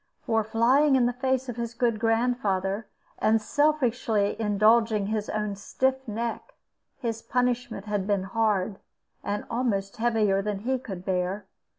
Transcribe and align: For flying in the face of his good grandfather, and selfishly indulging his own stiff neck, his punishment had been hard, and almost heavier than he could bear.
For 0.25 0.43
flying 0.43 0.95
in 0.95 1.05
the 1.05 1.13
face 1.13 1.47
of 1.47 1.57
his 1.57 1.75
good 1.75 1.99
grandfather, 1.99 2.87
and 3.19 3.39
selfishly 3.39 4.35
indulging 4.41 5.05
his 5.05 5.29
own 5.29 5.55
stiff 5.55 6.07
neck, 6.07 6.55
his 6.97 7.21
punishment 7.21 7.85
had 7.85 8.07
been 8.07 8.23
hard, 8.23 8.79
and 9.23 9.45
almost 9.47 9.97
heavier 9.97 10.41
than 10.41 10.61
he 10.61 10.79
could 10.79 11.05
bear. 11.05 11.45